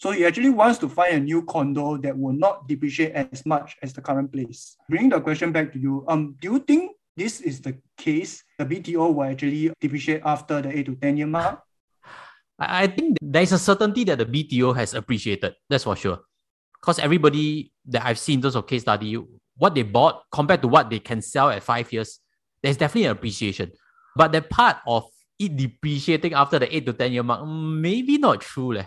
So 0.00 0.12
he 0.12 0.24
actually 0.24 0.48
wants 0.48 0.78
to 0.78 0.88
find 0.88 1.14
a 1.14 1.20
new 1.20 1.44
condo 1.44 1.98
that 1.98 2.16
will 2.16 2.32
not 2.32 2.66
depreciate 2.66 3.12
as 3.12 3.44
much 3.44 3.76
as 3.82 3.92
the 3.92 4.00
current 4.00 4.32
place. 4.32 4.76
Bringing 4.88 5.10
the 5.10 5.20
question 5.20 5.52
back 5.52 5.74
to 5.74 5.78
you, 5.78 6.06
um, 6.08 6.36
do 6.40 6.54
you 6.54 6.58
think 6.60 6.92
this 7.18 7.42
is 7.42 7.60
the 7.60 7.76
case? 7.98 8.42
The 8.58 8.64
BTO 8.64 9.12
will 9.12 9.24
actually 9.24 9.70
depreciate 9.78 10.22
after 10.24 10.62
the 10.62 10.72
8 10.72 10.86
to 10.86 10.94
10 10.96 11.16
year 11.18 11.26
mark? 11.26 11.60
I 12.58 12.86
think 12.86 13.18
there 13.20 13.42
is 13.42 13.52
a 13.52 13.58
certainty 13.58 14.04
that 14.04 14.16
the 14.16 14.24
BTO 14.24 14.74
has 14.74 14.94
appreciated. 14.94 15.52
That's 15.68 15.84
for 15.84 15.96
sure. 15.96 16.20
Because 16.80 16.98
everybody 16.98 17.70
that 17.84 18.06
I've 18.06 18.18
seen 18.18 18.38
in 18.38 18.42
terms 18.42 18.56
of 18.56 18.66
case 18.66 18.80
study, 18.80 19.22
what 19.58 19.74
they 19.74 19.82
bought 19.82 20.22
compared 20.32 20.62
to 20.62 20.68
what 20.68 20.88
they 20.88 20.98
can 20.98 21.20
sell 21.20 21.50
at 21.50 21.62
five 21.62 21.92
years, 21.92 22.20
there's 22.62 22.78
definitely 22.78 23.04
an 23.04 23.12
appreciation. 23.12 23.70
But 24.16 24.32
the 24.32 24.40
part 24.40 24.78
of 24.86 25.04
it 25.38 25.58
depreciating 25.58 26.32
after 26.32 26.58
the 26.58 26.74
eight 26.74 26.86
to 26.86 26.94
10 26.94 27.12
year 27.12 27.22
mark, 27.22 27.42
mm, 27.42 27.80
maybe 27.80 28.16
not 28.16 28.40
true. 28.40 28.72
Leh. 28.72 28.86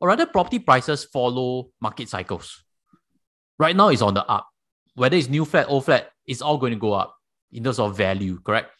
Or 0.00 0.08
rather, 0.08 0.26
property 0.26 0.58
prices 0.58 1.04
follow 1.04 1.68
market 1.80 2.08
cycles. 2.08 2.62
Right 3.58 3.74
now, 3.74 3.88
it's 3.88 4.02
on 4.02 4.14
the 4.14 4.24
up. 4.26 4.48
Whether 4.94 5.16
it's 5.16 5.28
new 5.28 5.44
flat, 5.44 5.66
old 5.68 5.84
flat, 5.84 6.10
it's 6.26 6.42
all 6.42 6.58
going 6.58 6.72
to 6.72 6.78
go 6.78 6.92
up 6.92 7.14
in 7.52 7.64
terms 7.64 7.78
of 7.78 7.96
value, 7.96 8.40
correct? 8.40 8.70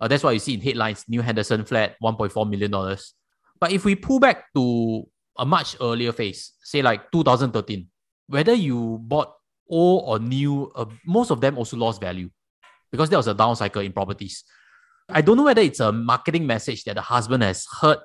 Uh, 0.00 0.08
that's 0.08 0.24
why 0.24 0.32
you 0.32 0.38
see 0.38 0.54
in 0.54 0.60
headlines, 0.60 1.04
New 1.08 1.20
Henderson 1.20 1.64
flat, 1.64 1.96
$1.4 2.02 2.48
million. 2.48 2.70
But 3.60 3.70
if 3.70 3.84
we 3.84 3.94
pull 3.94 4.18
back 4.18 4.52
to 4.54 5.06
a 5.38 5.46
much 5.46 5.76
earlier 5.80 6.12
phase, 6.12 6.52
say 6.62 6.82
like 6.82 7.10
2013, 7.12 7.86
whether 8.26 8.52
you 8.52 8.98
bought 9.00 9.32
old 9.68 10.04
or 10.06 10.18
new, 10.18 10.72
uh, 10.74 10.86
most 11.06 11.30
of 11.30 11.40
them 11.40 11.56
also 11.56 11.76
lost 11.76 12.00
value 12.00 12.28
because 12.90 13.08
there 13.08 13.18
was 13.18 13.28
a 13.28 13.34
down 13.34 13.54
cycle 13.54 13.82
in 13.82 13.92
properties. 13.92 14.44
I 15.08 15.20
don't 15.20 15.36
know 15.36 15.44
whether 15.44 15.62
it's 15.62 15.80
a 15.80 15.92
marketing 15.92 16.46
message 16.46 16.84
that 16.84 16.94
the 16.94 17.02
husband 17.02 17.42
has 17.42 17.66
heard 17.80 17.98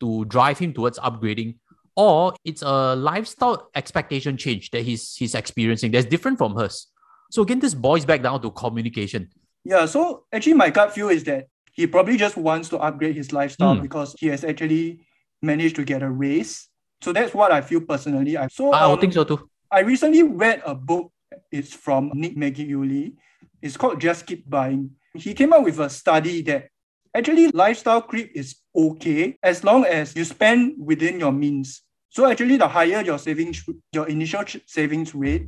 to 0.00 0.24
drive 0.26 0.58
him 0.58 0.72
towards 0.72 0.98
upgrading, 0.98 1.56
or 1.98 2.32
it's 2.44 2.62
a 2.62 2.94
lifestyle 2.94 3.70
expectation 3.74 4.36
change 4.36 4.70
that 4.70 4.82
he's 4.82 5.16
he's 5.16 5.34
experiencing 5.34 5.90
that's 5.90 6.06
different 6.06 6.38
from 6.38 6.54
hers. 6.54 6.86
So 7.30 7.42
again, 7.42 7.58
this 7.58 7.74
boils 7.74 8.04
back 8.06 8.22
down 8.22 8.40
to 8.42 8.50
communication. 8.52 9.28
Yeah, 9.64 9.84
so 9.86 10.24
actually 10.32 10.54
my 10.54 10.70
gut 10.70 10.94
feel 10.94 11.08
is 11.08 11.24
that 11.24 11.48
he 11.72 11.86
probably 11.88 12.16
just 12.16 12.36
wants 12.36 12.68
to 12.70 12.78
upgrade 12.78 13.16
his 13.16 13.32
lifestyle 13.32 13.74
Hmm. 13.74 13.82
because 13.82 14.14
he 14.18 14.28
has 14.28 14.44
actually 14.44 15.00
managed 15.42 15.74
to 15.76 15.84
get 15.84 16.02
a 16.02 16.08
raise. 16.10 16.68
So 17.02 17.12
that's 17.12 17.34
what 17.34 17.50
I 17.50 17.60
feel 17.60 17.80
personally. 17.80 18.36
I 18.38 18.46
so 18.46 18.72
I 18.72 18.84
um, 18.84 19.00
think 19.00 19.12
so 19.12 19.24
too. 19.24 19.50
I 19.70 19.80
recently 19.80 20.22
read 20.22 20.62
a 20.64 20.74
book. 20.74 21.10
It's 21.50 21.74
from 21.74 22.12
Nick 22.14 22.36
Maggiulli. 22.36 23.14
It's 23.60 23.76
called 23.76 24.00
Just 24.00 24.24
Keep 24.24 24.48
Buying. 24.48 24.90
He 25.14 25.34
came 25.34 25.52
up 25.52 25.64
with 25.64 25.80
a 25.80 25.90
study 25.90 26.42
that 26.42 26.70
actually 27.12 27.48
lifestyle 27.48 28.00
creep 28.02 28.30
is 28.34 28.56
okay 28.74 29.36
as 29.42 29.64
long 29.64 29.84
as 29.84 30.14
you 30.14 30.24
spend 30.24 30.78
within 30.78 31.18
your 31.18 31.32
means. 31.32 31.82
So 32.18 32.26
actually, 32.26 32.56
the 32.56 32.66
higher 32.66 33.00
your 33.00 33.16
savings, 33.16 33.62
your 33.92 34.08
initial 34.08 34.42
savings 34.66 35.14
rate, 35.14 35.46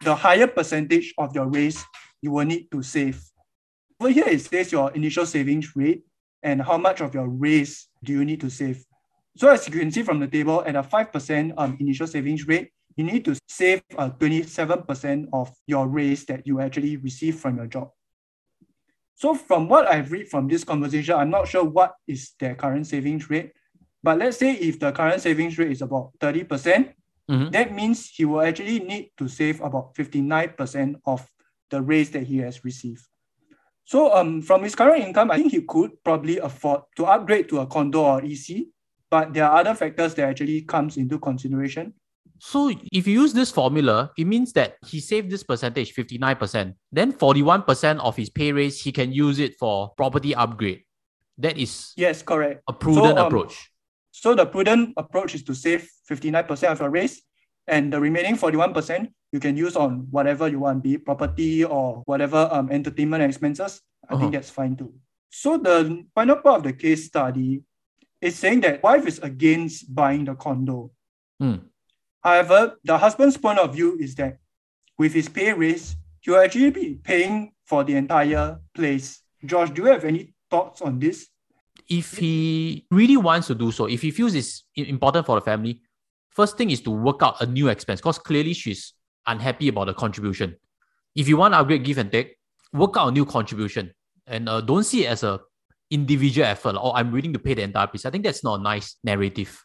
the 0.00 0.14
higher 0.14 0.46
percentage 0.46 1.12
of 1.18 1.34
your 1.34 1.44
raise 1.48 1.84
you 2.22 2.30
will 2.30 2.46
need 2.46 2.70
to 2.70 2.82
save. 2.82 3.22
Over 4.00 4.08
here, 4.08 4.24
it 4.26 4.40
says 4.40 4.72
your 4.72 4.90
initial 4.92 5.26
savings 5.26 5.76
rate 5.76 6.02
and 6.42 6.62
how 6.62 6.78
much 6.78 7.02
of 7.02 7.12
your 7.12 7.28
raise 7.28 7.88
do 8.02 8.14
you 8.14 8.24
need 8.24 8.40
to 8.40 8.48
save. 8.48 8.82
So 9.36 9.50
as 9.50 9.68
you 9.68 9.78
can 9.78 9.90
see 9.90 10.02
from 10.02 10.18
the 10.18 10.28
table, 10.28 10.64
at 10.66 10.76
a 10.76 10.82
5% 10.82 11.52
um, 11.58 11.76
initial 11.78 12.06
savings 12.06 12.48
rate, 12.48 12.70
you 12.96 13.04
need 13.04 13.26
to 13.26 13.36
save 13.46 13.82
uh, 13.98 14.08
27% 14.18 15.28
of 15.34 15.52
your 15.66 15.88
raise 15.88 16.24
that 16.24 16.46
you 16.46 16.62
actually 16.62 16.96
receive 16.96 17.36
from 17.36 17.58
your 17.58 17.66
job. 17.66 17.90
So 19.16 19.34
from 19.34 19.68
what 19.68 19.86
I've 19.86 20.10
read 20.10 20.30
from 20.30 20.48
this 20.48 20.64
conversation, 20.64 21.16
I'm 21.16 21.28
not 21.28 21.48
sure 21.48 21.64
what 21.64 21.96
is 22.08 22.32
their 22.40 22.54
current 22.54 22.86
savings 22.86 23.28
rate. 23.28 23.52
But 24.02 24.18
let's 24.18 24.36
say 24.38 24.54
if 24.54 24.78
the 24.80 24.92
current 24.92 25.20
savings 25.22 25.58
rate 25.58 25.70
is 25.70 25.82
about 25.82 26.10
30%, 26.20 26.90
Mhm. 27.30 27.52
that 27.52 27.72
means 27.72 28.10
he 28.10 28.24
will 28.24 28.42
actually 28.42 28.80
need 28.80 29.10
to 29.16 29.28
save 29.28 29.60
about 29.60 29.94
59% 29.94 30.96
of 31.06 31.26
the 31.70 31.80
raise 31.80 32.10
that 32.10 32.24
he 32.24 32.38
has 32.38 32.64
received. 32.64 33.02
So 33.84 34.12
um, 34.14 34.42
from 34.42 34.62
his 34.62 34.74
current 34.74 35.04
income, 35.04 35.30
I 35.30 35.36
think 35.38 35.52
he 35.52 35.62
could 35.62 36.02
probably 36.04 36.38
afford 36.38 36.82
to 36.96 37.06
upgrade 37.06 37.48
to 37.50 37.60
a 37.60 37.66
condo 37.66 38.02
or 38.02 38.22
EC, 38.24 38.66
but 39.10 39.32
there 39.32 39.44
are 39.48 39.60
other 39.60 39.74
factors 39.74 40.14
that 40.14 40.28
actually 40.28 40.62
comes 40.62 40.96
into 40.96 41.18
consideration. 41.18 41.94
So 42.38 42.70
if 42.90 43.06
you 43.06 43.22
use 43.22 43.32
this 43.32 43.52
formula, 43.52 44.10
it 44.18 44.26
means 44.26 44.52
that 44.54 44.74
he 44.86 44.98
saved 44.98 45.30
this 45.30 45.44
percentage, 45.44 45.92
59%. 45.94 46.74
Then 46.90 47.12
41% 47.12 48.00
of 48.00 48.16
his 48.16 48.30
pay 48.30 48.50
raise, 48.52 48.82
he 48.82 48.90
can 48.90 49.12
use 49.12 49.38
it 49.38 49.54
for 49.58 49.90
property 49.96 50.34
upgrade. 50.34 50.82
That 51.38 51.56
is 51.56 51.92
Yes, 51.96 52.22
correct. 52.22 52.62
a 52.68 52.72
prudent 52.72 53.16
um, 53.18 53.26
approach. 53.26 53.70
So 54.12 54.34
the 54.34 54.46
prudent 54.46 54.92
approach 54.96 55.34
is 55.34 55.42
to 55.44 55.54
save 55.54 55.88
59% 56.08 56.70
of 56.70 56.80
your 56.80 56.90
raise, 56.90 57.22
and 57.66 57.92
the 57.92 57.98
remaining 57.98 58.36
41% 58.36 59.08
you 59.32 59.40
can 59.40 59.56
use 59.56 59.74
on 59.76 60.06
whatever 60.10 60.46
you 60.48 60.60
want, 60.60 60.82
be 60.84 60.94
it 60.94 61.04
property 61.04 61.64
or 61.64 62.02
whatever 62.04 62.48
um, 62.52 62.70
entertainment 62.70 63.24
expenses. 63.24 63.80
I 64.08 64.14
Uh-huh. 64.14 64.20
think 64.20 64.32
that's 64.34 64.50
fine 64.50 64.76
too. 64.76 64.92
So 65.30 65.56
the 65.56 66.04
final 66.14 66.36
part 66.36 66.58
of 66.58 66.62
the 66.64 66.72
case 66.74 67.06
study 67.06 67.62
is 68.20 68.36
saying 68.36 68.60
that 68.60 68.82
wife 68.82 69.06
is 69.06 69.18
against 69.20 69.88
buying 69.94 70.26
the 70.26 70.34
condo. 70.34 70.92
Hmm. 71.40 71.64
However, 72.20 72.76
the 72.84 72.98
husband's 72.98 73.36
point 73.38 73.58
of 73.58 73.72
view 73.74 73.96
is 73.98 74.14
that 74.16 74.36
with 74.98 75.14
his 75.14 75.28
pay 75.28 75.52
raise, 75.54 75.96
he 76.20 76.30
will 76.30 76.38
actually 76.44 76.70
be 76.70 77.00
paying 77.02 77.52
for 77.64 77.82
the 77.82 77.96
entire 77.96 78.60
place. 78.74 79.22
Josh, 79.44 79.70
do 79.70 79.82
you 79.82 79.88
have 79.88 80.04
any 80.04 80.34
thoughts 80.50 80.82
on 80.82 80.98
this? 81.00 81.26
If 81.88 82.16
he 82.18 82.86
really 82.90 83.16
wants 83.16 83.46
to 83.48 83.54
do 83.54 83.72
so, 83.72 83.86
if 83.86 84.02
he 84.02 84.10
feels 84.10 84.34
it's 84.34 84.64
important 84.76 85.26
for 85.26 85.36
the 85.36 85.44
family, 85.44 85.80
first 86.30 86.56
thing 86.56 86.70
is 86.70 86.80
to 86.82 86.90
work 86.90 87.22
out 87.22 87.40
a 87.40 87.46
new 87.46 87.68
expense 87.68 88.00
because 88.00 88.18
clearly 88.18 88.54
she's 88.54 88.94
unhappy 89.26 89.68
about 89.68 89.86
the 89.86 89.94
contribution. 89.94 90.56
If 91.14 91.28
you 91.28 91.36
want 91.36 91.54
to 91.54 91.58
upgrade, 91.58 91.84
give 91.84 91.98
and 91.98 92.10
take, 92.10 92.36
work 92.72 92.96
out 92.96 93.08
a 93.08 93.12
new 93.12 93.26
contribution 93.26 93.92
and 94.26 94.48
uh, 94.48 94.60
don't 94.60 94.84
see 94.84 95.04
it 95.04 95.10
as 95.10 95.22
a 95.22 95.40
individual 95.90 96.46
effort. 96.46 96.74
Like, 96.74 96.84
oh, 96.84 96.92
I'm 96.92 97.12
willing 97.12 97.32
to 97.34 97.38
pay 97.38 97.54
the 97.54 97.62
entire 97.62 97.86
piece. 97.86 98.06
I 98.06 98.10
think 98.10 98.24
that's 98.24 98.42
not 98.42 98.60
a 98.60 98.62
nice 98.62 98.96
narrative 99.04 99.62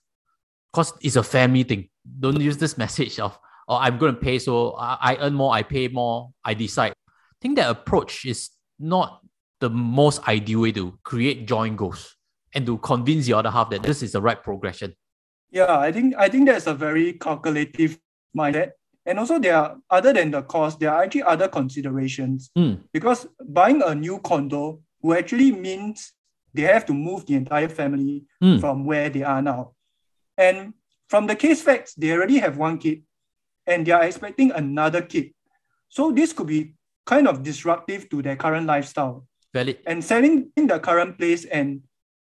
because 0.71 0.93
it's 1.01 1.15
a 1.15 1.23
family 1.23 1.63
thing. 1.63 1.89
Don't 2.19 2.39
use 2.39 2.57
this 2.57 2.77
message 2.83 3.19
of, 3.19 3.37
oh, 3.67 3.77
I'm 3.77 3.97
going 3.97 4.13
to 4.15 4.19
pay, 4.19 4.39
so 4.39 4.73
I, 4.73 4.97
I 5.01 5.15
earn 5.17 5.33
more, 5.33 5.53
I 5.53 5.63
pay 5.63 5.87
more, 5.87 6.31
I 6.43 6.53
decide. 6.53 6.91
I 6.91 7.37
think 7.41 7.55
that 7.57 7.69
approach 7.69 8.25
is 8.25 8.49
not 8.79 9.21
the 9.59 9.69
most 9.69 10.27
ideal 10.27 10.61
way 10.61 10.71
to 10.71 10.97
create 11.03 11.47
joint 11.47 11.77
goals 11.77 12.15
and 12.53 12.65
to 12.65 12.77
convince 12.79 13.25
the 13.25 13.33
other 13.33 13.49
half 13.49 13.69
that 13.71 13.83
this 13.83 14.03
is 14.03 14.11
the 14.11 14.21
right 14.21 14.41
progression. 14.41 14.93
Yeah, 15.51 15.79
I 15.79 15.91
think 15.91 16.15
I 16.17 16.29
think 16.29 16.47
that's 16.47 16.67
a 16.67 16.73
very 16.73 17.13
calculative 17.13 17.99
mindset. 18.35 18.71
And 19.05 19.19
also 19.19 19.39
there 19.39 19.55
are 19.55 19.77
other 19.89 20.11
than 20.11 20.31
the 20.31 20.41
cost, 20.41 20.79
there 20.79 20.91
are 20.91 21.03
actually 21.03 21.23
other 21.23 21.47
considerations. 21.47 22.51
Mm. 22.57 22.79
Because 22.91 23.25
buying 23.47 23.81
a 23.81 23.95
new 23.95 24.19
condo 24.19 24.81
will 25.01 25.17
actually 25.17 25.51
means 25.51 26.11
they 26.53 26.63
have 26.63 26.85
to 26.87 26.93
move 26.93 27.25
the 27.25 27.35
entire 27.35 27.69
family 27.69 28.25
Mm. 28.43 28.59
from 28.59 28.85
where 28.85 29.09
they 29.09 29.23
are 29.23 29.41
now. 29.41 29.73
And 30.37 30.73
from 31.07 31.25
the 31.25 31.35
case 31.35 31.61
facts, 31.61 31.93
they 31.95 32.11
already 32.11 32.37
have 32.39 32.57
one 32.57 32.77
kid 32.77 33.03
and 33.65 33.85
they 33.85 33.91
are 33.91 34.03
expecting 34.03 34.51
another 34.51 35.01
kid. 35.01 35.31
So 35.89 36.11
this 36.11 36.33
could 36.33 36.47
be 36.47 36.75
kind 37.05 37.27
of 37.27 37.43
disruptive 37.43 38.09
to 38.09 38.21
their 38.21 38.35
current 38.35 38.67
lifestyle. 38.67 39.25
Valid. 39.53 39.79
And 39.85 40.03
selling 40.03 40.51
in 40.55 40.67
the 40.67 40.79
current 40.79 41.17
place 41.17 41.45
and 41.45 41.81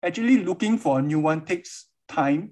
actually 0.03 0.43
looking 0.43 0.77
for 0.77 0.99
a 0.99 1.01
new 1.01 1.19
one 1.19 1.45
takes 1.45 1.87
time, 2.07 2.51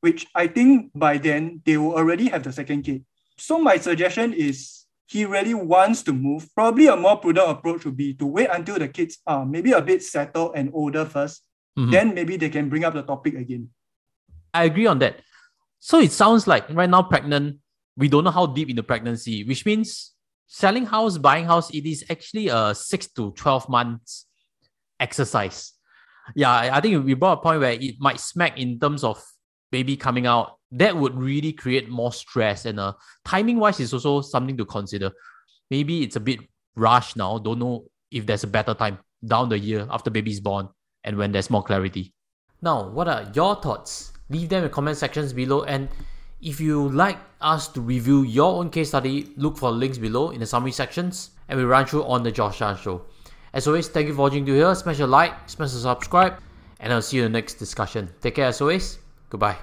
which 0.00 0.26
I 0.34 0.46
think 0.46 0.90
by 0.94 1.18
then 1.18 1.62
they 1.64 1.76
will 1.76 1.94
already 1.94 2.28
have 2.28 2.42
the 2.42 2.52
second 2.52 2.82
kid. 2.82 3.04
So 3.38 3.58
my 3.58 3.76
suggestion 3.76 4.32
is 4.32 4.84
he 5.06 5.24
really 5.24 5.54
wants 5.54 6.02
to 6.04 6.12
move. 6.12 6.48
Probably 6.54 6.86
a 6.86 6.96
more 6.96 7.16
prudent 7.16 7.48
approach 7.48 7.84
would 7.84 7.96
be 7.96 8.14
to 8.14 8.26
wait 8.26 8.48
until 8.50 8.78
the 8.78 8.88
kids 8.88 9.18
are 9.26 9.46
maybe 9.46 9.72
a 9.72 9.82
bit 9.82 10.02
settled 10.02 10.52
and 10.56 10.70
older 10.72 11.04
1st 11.04 11.42
Mhm. 11.78 11.90
Then 11.90 12.14
maybe 12.14 12.36
they 12.36 12.50
can 12.50 12.68
bring 12.68 12.84
up 12.84 12.94
the 12.94 13.02
topic 13.02 13.34
again. 13.34 13.70
I 14.52 14.64
agree 14.64 14.86
on 14.86 14.98
that. 15.00 15.20
So 15.80 15.98
it 15.98 16.12
sounds 16.12 16.46
like 16.46 16.68
right 16.70 16.88
now 16.88 17.02
pregnant, 17.02 17.58
we 17.96 18.08
don't 18.08 18.24
know 18.24 18.30
how 18.30 18.46
deep 18.46 18.68
in 18.68 18.76
the 18.76 18.82
pregnancy, 18.82 19.44
which 19.44 19.64
means 19.64 20.12
selling 20.46 20.86
house, 20.86 21.18
buying 21.18 21.46
house, 21.46 21.70
it 21.70 21.86
is 21.86 22.04
actually 22.10 22.48
a 22.48 22.74
six 22.74 23.08
to 23.12 23.32
12 23.32 23.68
months 23.68 24.26
exercise. 25.00 25.72
yeah, 26.34 26.70
I 26.72 26.80
think 26.80 27.04
we 27.04 27.14
brought 27.14 27.38
a 27.38 27.42
point 27.42 27.60
where 27.60 27.72
it 27.72 27.96
might 27.98 28.20
smack 28.20 28.58
in 28.58 28.78
terms 28.78 29.04
of 29.04 29.22
baby 29.70 29.96
coming 29.96 30.26
out. 30.26 30.58
That 30.70 30.96
would 30.96 31.14
really 31.16 31.52
create 31.52 31.88
more 31.88 32.12
stress 32.12 32.64
and 32.64 32.78
uh, 32.80 32.94
timing 33.24 33.58
wise 33.58 33.80
is 33.80 33.92
also 33.92 34.20
something 34.20 34.56
to 34.56 34.64
consider. 34.64 35.10
Maybe 35.70 36.02
it's 36.02 36.16
a 36.16 36.20
bit 36.20 36.40
rushed 36.76 37.16
now. 37.16 37.38
Don't 37.38 37.58
know 37.58 37.84
if 38.10 38.26
there's 38.26 38.44
a 38.44 38.46
better 38.46 38.74
time 38.74 38.98
down 39.24 39.48
the 39.48 39.58
year 39.58 39.86
after 39.90 40.10
baby's 40.10 40.40
born 40.40 40.68
and 41.04 41.16
when 41.16 41.32
there's 41.32 41.50
more 41.50 41.62
clarity. 41.62 42.14
Now, 42.60 42.88
what 42.88 43.08
are 43.08 43.30
your 43.34 43.56
thoughts? 43.56 44.12
Leave 44.30 44.48
them 44.48 44.58
in 44.58 44.64
the 44.64 44.70
comment 44.70 44.96
sections 44.96 45.32
below. 45.32 45.64
And 45.64 45.88
if 46.42 46.60
you 46.60 46.88
like 46.88 47.18
us 47.40 47.68
to 47.68 47.80
review 47.80 48.22
your 48.22 48.58
own 48.58 48.68
case 48.68 48.88
study, 48.88 49.32
look 49.36 49.56
for 49.56 49.70
links 49.70 49.96
below 49.96 50.30
in 50.30 50.40
the 50.40 50.46
summary 50.46 50.72
sections 50.72 51.30
and 51.48 51.58
we 51.58 51.64
run 51.64 51.86
through 51.86 52.04
on 52.04 52.22
the 52.22 52.32
Josh 52.32 52.58
Chan 52.58 52.76
Show. 52.78 53.02
As 53.52 53.66
always, 53.68 53.88
thank 53.88 54.08
you 54.08 54.14
for 54.14 54.22
watching 54.22 54.44
to 54.46 54.52
here. 54.52 54.74
Smash 54.74 54.98
a 55.00 55.06
like, 55.06 55.48
smash 55.48 55.68
a 55.68 55.78
subscribe, 55.78 56.34
and 56.80 56.92
I'll 56.92 57.02
see 57.02 57.18
you 57.18 57.26
in 57.26 57.32
the 57.32 57.38
next 57.38 57.54
discussion. 57.54 58.10
Take 58.20 58.36
care 58.36 58.46
as 58.46 58.60
always. 58.60 58.98
Goodbye. 59.30 59.56